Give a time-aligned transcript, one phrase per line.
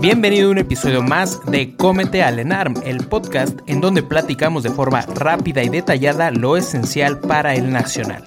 [0.00, 4.70] Bienvenido a un episodio más de Cómete al ENARM, el podcast en donde platicamos de
[4.70, 8.24] forma rápida y detallada lo esencial para el nacional.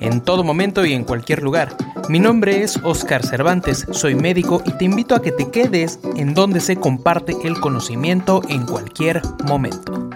[0.00, 1.76] En todo momento y en cualquier lugar.
[2.08, 6.32] Mi nombre es Oscar Cervantes, soy médico y te invito a que te quedes en
[6.32, 10.08] donde se comparte el conocimiento en cualquier momento.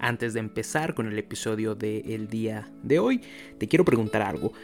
[0.00, 3.20] Antes de empezar con el episodio del día de hoy,
[3.58, 4.54] te quiero preguntar algo.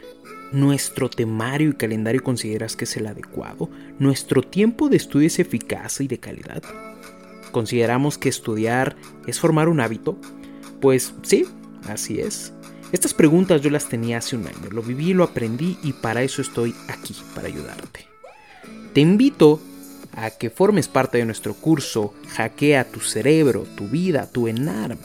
[0.51, 3.69] ¿Nuestro temario y calendario consideras que es el adecuado?
[3.99, 6.63] ¿Nuestro tiempo de estudio es eficaz y de calidad?
[7.51, 8.95] ¿Consideramos que estudiar
[9.27, 10.17] es formar un hábito?
[10.81, 11.45] Pues sí,
[11.87, 12.51] así es.
[12.91, 16.41] Estas preguntas yo las tenía hace un año, lo viví, lo aprendí y para eso
[16.41, 18.07] estoy aquí, para ayudarte.
[18.93, 19.61] Te invito
[20.13, 24.97] a que formes parte de nuestro curso Hackea tu cerebro, tu vida, tu ENARM.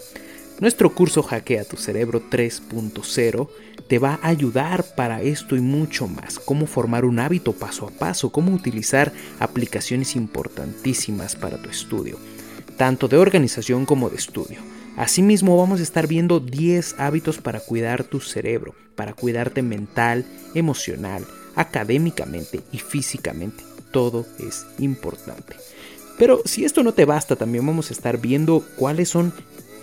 [0.63, 3.49] Nuestro curso Hackea tu cerebro 3.0
[3.89, 6.39] te va a ayudar para esto y mucho más.
[6.39, 12.17] Cómo formar un hábito paso a paso, cómo utilizar aplicaciones importantísimas para tu estudio,
[12.77, 14.61] tanto de organización como de estudio.
[14.97, 20.25] Asimismo vamos a estar viendo 10 hábitos para cuidar tu cerebro, para cuidarte mental,
[20.55, 25.57] emocional, académicamente y físicamente todo es importante.
[26.19, 29.33] Pero si esto no te basta, también vamos a estar viendo cuáles son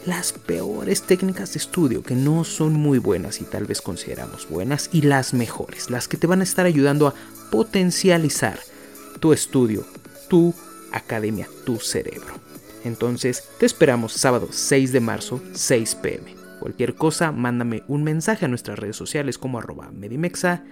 [0.05, 4.89] las peores técnicas de estudio que no son muy buenas y tal vez consideramos buenas
[4.93, 7.13] y las mejores, las que te van a estar ayudando a
[7.51, 8.59] potencializar
[9.19, 9.85] tu estudio,
[10.29, 10.53] tu
[10.91, 12.35] academia, tu cerebro.
[12.85, 16.35] Entonces, te esperamos sábado 6 de marzo, 6 pm.
[16.59, 20.63] Cualquier cosa, mándame un mensaje a nuestras redes sociales como arroba medimexa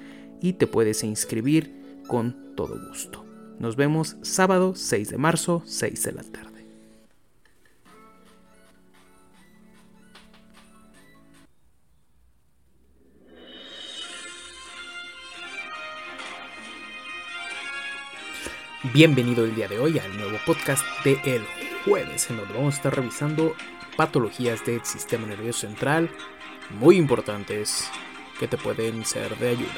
[0.41, 3.25] y te puedes inscribir con todo gusto.
[3.59, 6.46] Nos vemos sábado 6 de marzo, 6 de la tarde.
[18.97, 21.45] Bienvenido el día de hoy al nuevo podcast de El
[21.85, 23.53] Jueves, en donde vamos a estar revisando
[23.95, 26.09] patologías del sistema nervioso central
[26.79, 27.91] muy importantes
[28.39, 29.69] que te pueden ser de ayuda.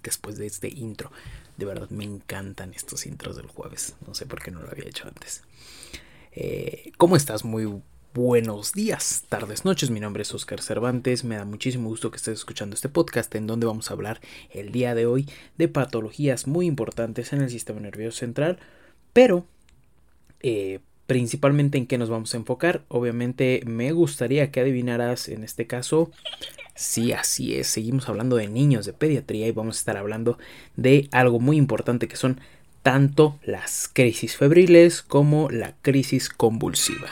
[0.00, 1.10] Después de este intro,
[1.56, 4.86] de verdad me encantan estos intros del jueves, no sé por qué no lo había
[4.86, 5.42] hecho antes.
[6.30, 7.44] Eh, ¿Cómo estás?
[7.44, 7.82] Muy
[8.14, 9.88] Buenos días, tardes, noches.
[9.88, 11.24] Mi nombre es Oscar Cervantes.
[11.24, 14.70] Me da muchísimo gusto que estés escuchando este podcast en donde vamos a hablar el
[14.70, 18.58] día de hoy de patologías muy importantes en el sistema nervioso central,
[19.14, 19.46] pero
[20.42, 22.82] eh, principalmente en qué nos vamos a enfocar.
[22.88, 26.10] Obviamente me gustaría que adivinaras en este caso.
[26.74, 27.66] Sí, así es.
[27.68, 30.36] Seguimos hablando de niños de pediatría y vamos a estar hablando
[30.76, 32.42] de algo muy importante que son
[32.82, 37.08] tanto las crisis febriles como la crisis convulsiva.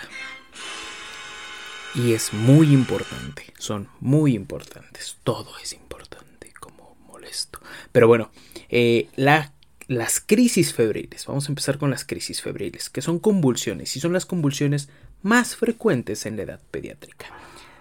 [1.94, 7.60] Y es muy importante, son muy importantes, todo es importante, como molesto.
[7.90, 8.30] Pero bueno,
[8.68, 14.00] eh, las crisis febriles, vamos a empezar con las crisis febriles, que son convulsiones y
[14.00, 14.88] son las convulsiones
[15.22, 17.26] más frecuentes en la edad pediátrica.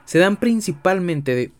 [0.06, 1.51] Se dan principalmente de,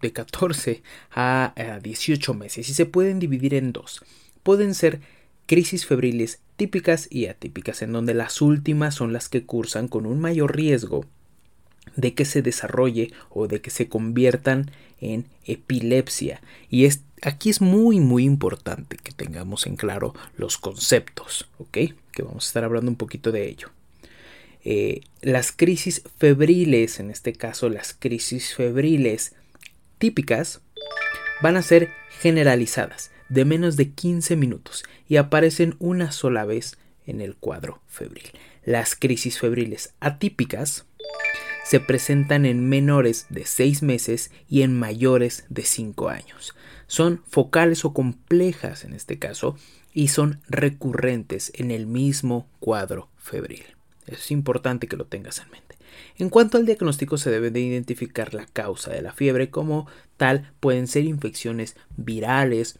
[0.00, 0.82] de 14
[1.12, 4.02] a, a 18 meses y se pueden dividir en dos.
[4.42, 5.00] Pueden ser
[5.44, 10.20] crisis febriles típicas y atípicas, en donde las últimas son las que cursan con un
[10.20, 11.04] mayor riesgo
[11.96, 14.70] de que se desarrolle o de que se conviertan
[15.00, 16.40] en epilepsia.
[16.70, 21.78] Y es, aquí es muy muy importante que tengamos en claro los conceptos, ¿ok?
[22.12, 23.70] Que vamos a estar hablando un poquito de ello.
[24.64, 29.34] Eh, las crisis febriles, en este caso las crisis febriles
[29.98, 30.60] típicas,
[31.40, 36.76] van a ser generalizadas de menos de 15 minutos y aparecen una sola vez
[37.06, 38.30] en el cuadro febril.
[38.64, 40.84] Las crisis febriles atípicas
[41.68, 46.54] se presentan en menores de 6 meses y en mayores de 5 años.
[46.86, 49.54] Son focales o complejas en este caso
[49.92, 53.64] y son recurrentes en el mismo cuadro febril.
[54.06, 55.76] Es importante que lo tengas en mente.
[56.16, 59.86] En cuanto al diagnóstico se debe de identificar la causa de la fiebre como
[60.16, 62.78] tal pueden ser infecciones virales,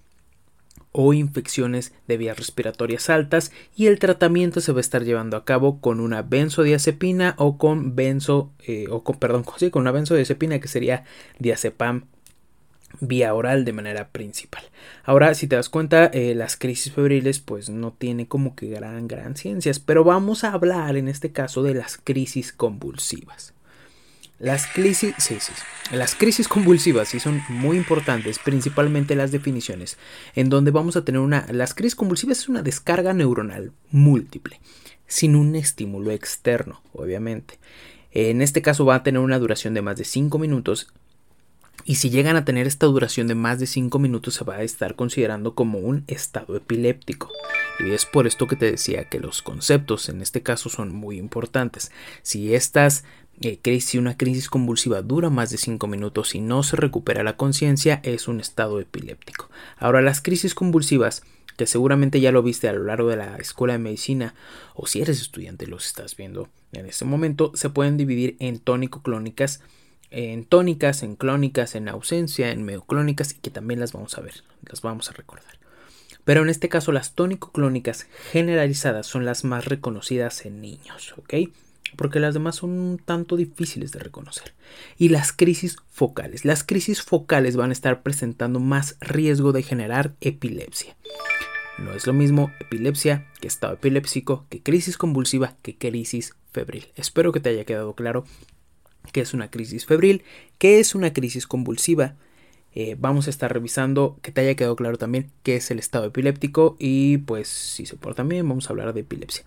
[1.00, 5.44] o infecciones de vías respiratorias altas y el tratamiento se va a estar llevando a
[5.44, 10.58] cabo con una benzodiazepina o con benzo eh, o con perdón sí, con una benzodiazepina
[10.58, 11.04] que sería
[11.38, 12.06] diazepam
[12.98, 14.64] vía oral de manera principal.
[15.04, 19.06] Ahora, si te das cuenta, eh, las crisis febriles pues no tiene como que gran,
[19.06, 23.54] gran ciencias, pero vamos a hablar en este caso de las crisis convulsivas.
[24.40, 25.14] Las crisis,
[25.92, 29.96] las crisis convulsivas sí son muy importantes, principalmente las definiciones,
[30.34, 31.46] en donde vamos a tener una...
[31.50, 34.60] Las crisis convulsivas es una descarga neuronal múltiple,
[35.06, 37.58] sin un estímulo externo, obviamente.
[38.12, 40.92] En este caso va a tener una duración de más de 5 minutos
[41.84, 44.62] y si llegan a tener esta duración de más de 5 minutos se va a
[44.62, 47.30] estar considerando como un estado epiléptico.
[47.80, 51.16] Y es por esto que te decía que los conceptos en este caso son muy
[51.16, 51.90] importantes.
[52.22, 53.04] Si estas
[53.40, 57.36] eh, si una crisis convulsiva dura más de 5 minutos y no se recupera la
[57.36, 59.48] conciencia, es un estado epiléptico.
[59.76, 61.22] Ahora, las crisis convulsivas,
[61.56, 64.34] que seguramente ya lo viste a lo largo de la escuela de medicina,
[64.74, 69.60] o si eres estudiante los estás viendo en este momento, se pueden dividir en tónico-clónicas,
[70.10, 74.42] en tónicas, en clónicas, en ausencia, en medioclónicas, y que también las vamos a ver,
[74.62, 75.58] las vamos a recordar.
[76.24, 81.34] Pero en este caso, las tónico-clónicas generalizadas son las más reconocidas en niños, ¿ok?
[81.96, 84.54] Porque las demás son un tanto difíciles de reconocer.
[84.96, 86.44] Y las crisis focales.
[86.44, 90.96] Las crisis focales van a estar presentando más riesgo de generar epilepsia.
[91.78, 96.88] No es lo mismo epilepsia que estado epiléptico, que crisis convulsiva, que crisis febril.
[96.96, 98.24] Espero que te haya quedado claro
[99.12, 100.22] qué es una crisis febril,
[100.58, 102.16] qué es una crisis convulsiva.
[102.74, 106.06] Eh, vamos a estar revisando que te haya quedado claro también qué es el estado
[106.06, 109.44] epiléptico y pues si se puede también vamos a hablar de epilepsia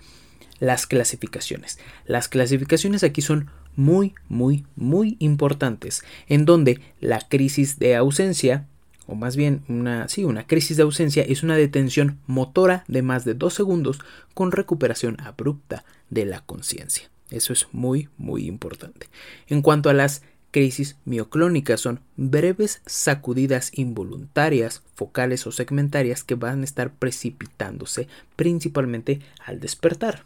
[0.61, 1.79] las clasificaciones.
[2.05, 8.67] Las clasificaciones aquí son muy, muy, muy importantes, en donde la crisis de ausencia,
[9.07, 13.25] o más bien una, sí, una crisis de ausencia, es una detención motora de más
[13.25, 13.99] de dos segundos
[14.35, 17.09] con recuperación abrupta de la conciencia.
[17.31, 19.07] Eso es muy, muy importante.
[19.47, 20.21] En cuanto a las
[20.51, 29.21] crisis mioclónicas son breves sacudidas involuntarias, focales o segmentarias que van a estar precipitándose principalmente
[29.43, 30.25] al despertar.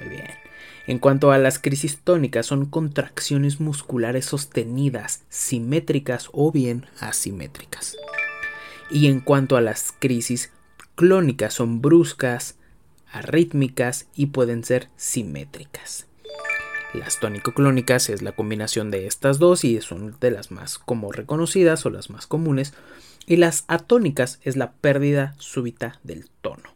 [0.00, 0.28] Muy bien.
[0.86, 7.96] En cuanto a las crisis tónicas, son contracciones musculares sostenidas, simétricas o bien asimétricas.
[8.88, 10.52] Y en cuanto a las crisis
[10.94, 12.56] clónicas, son bruscas,
[13.10, 16.06] arrítmicas y pueden ser simétricas.
[16.94, 21.84] Las tónico-clónicas es la combinación de estas dos y son de las más como reconocidas
[21.84, 22.74] o las más comunes.
[23.26, 26.75] Y las atónicas es la pérdida súbita del tono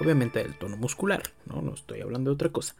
[0.00, 1.72] obviamente del tono muscular, ¿no?
[1.74, 2.74] estoy hablando de otra cosa.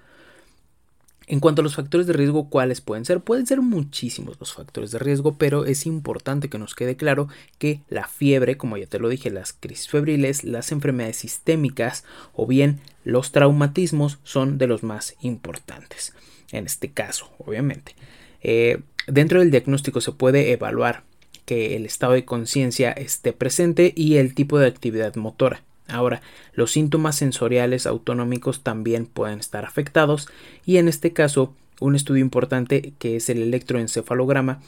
[1.26, 3.20] En cuanto a los factores de riesgo, ¿cuáles pueden ser?
[3.20, 7.28] Pueden ser muchísimos los factores de riesgo, pero es importante que nos quede claro
[7.58, 12.04] que la fiebre, como ya te lo dije, las crisis febriles, las enfermedades sistémicas
[12.34, 16.12] o bien los traumatismos son de los más importantes.
[16.52, 17.96] En este caso, obviamente.
[18.42, 21.04] Eh, dentro del diagnóstico se puede evaluar
[21.46, 25.62] que el estado de conciencia esté presente y el tipo de actividad motora.
[25.86, 26.22] Ahora,
[26.54, 30.28] los síntomas sensoriales autonómicos también pueden estar afectados
[30.64, 34.60] y en este caso un estudio importante que es el electroencefalograma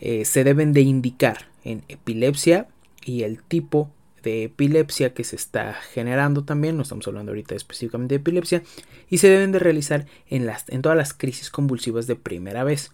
[0.00, 2.68] eh, se deben de indicar en epilepsia
[3.04, 3.90] y el tipo
[4.22, 8.62] de epilepsia que se está generando también, no estamos hablando ahorita específicamente de epilepsia,
[9.10, 12.92] y se deben de realizar en, las, en todas las crisis convulsivas de primera vez.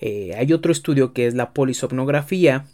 [0.00, 2.66] Eh, hay otro estudio que es la polisomnografía,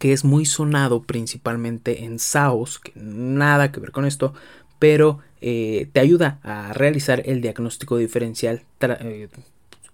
[0.00, 4.32] que es muy sonado principalmente en SAOS, que nada que ver con esto,
[4.78, 9.28] pero eh, te ayuda a realizar el diagnóstico diferencial eh,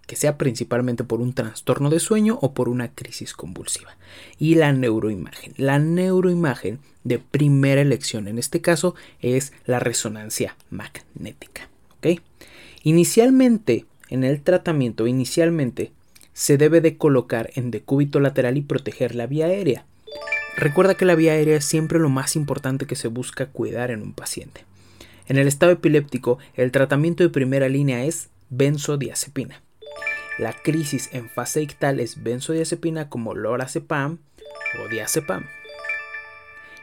[0.06, 3.96] que sea principalmente por un trastorno de sueño o por una crisis convulsiva.
[4.38, 5.54] Y la neuroimagen.
[5.56, 11.68] La neuroimagen de primera elección en este caso es la resonancia magnética.
[12.84, 15.90] Inicialmente, en el tratamiento, inicialmente
[16.32, 19.84] se debe de colocar en decúbito lateral y proteger la vía aérea.
[20.56, 24.00] Recuerda que la vía aérea es siempre lo más importante que se busca cuidar en
[24.00, 24.64] un paciente.
[25.28, 29.62] En el estado epiléptico, el tratamiento de primera línea es benzodiazepina.
[30.38, 34.18] La crisis en fase ictal es benzodiazepina como lorazepam
[34.82, 35.44] o diazepam.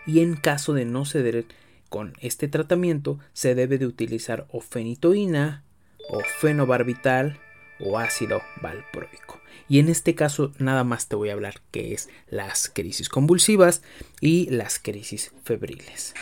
[0.05, 1.45] Y en caso de no ceder
[1.89, 5.63] con este tratamiento, se debe de utilizar o fenitoína
[6.09, 7.39] o fenobarbital
[7.83, 9.41] o ácido valproico.
[9.69, 13.81] Y en este caso nada más te voy a hablar que es las crisis convulsivas
[14.19, 16.13] y las crisis febriles.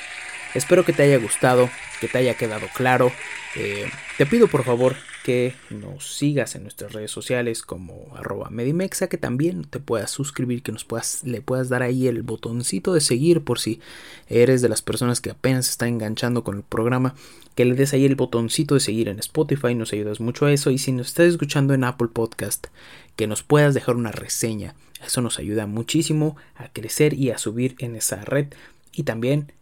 [0.53, 3.11] Espero que te haya gustado, que te haya quedado claro.
[3.55, 9.07] Eh, te pido por favor que nos sigas en nuestras redes sociales como arroba medimexa,
[9.07, 13.01] que también te puedas suscribir, que nos puedas, le puedas dar ahí el botoncito de
[13.01, 13.79] seguir por si
[14.27, 17.15] eres de las personas que apenas está enganchando con el programa,
[17.55, 20.71] que le des ahí el botoncito de seguir en Spotify, nos ayudas mucho a eso,
[20.71, 22.67] y si nos estás escuchando en Apple Podcast,
[23.15, 24.75] que nos puedas dejar una reseña,
[25.05, 28.47] eso nos ayuda muchísimo a crecer y a subir en esa red,
[28.91, 29.53] y también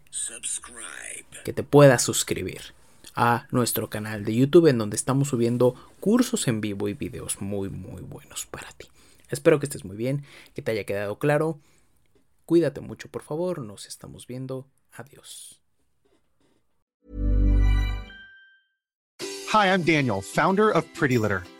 [1.44, 2.79] que te puedas suscribir
[3.16, 7.70] a nuestro canal de YouTube en donde estamos subiendo cursos en vivo y videos muy
[7.70, 8.88] muy buenos para ti.
[9.30, 10.24] Espero que estés muy bien,
[10.54, 11.60] que te haya quedado claro.
[12.46, 13.60] Cuídate mucho, por favor.
[13.60, 14.68] Nos estamos viendo.
[14.92, 15.62] Adiós.
[19.52, 21.44] Hi, I'm Daniel, founder of Pretty Litter.